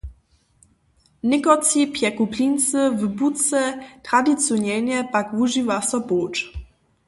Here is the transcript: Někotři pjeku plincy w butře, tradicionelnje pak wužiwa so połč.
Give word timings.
Někotři 1.23 1.85
pjeku 1.85 2.25
plincy 2.33 2.89
w 2.99 3.01
butře, 3.17 3.63
tradicionelnje 4.09 4.99
pak 5.11 5.27
wužiwa 5.37 5.77
so 5.89 5.99
połč. 6.07 6.35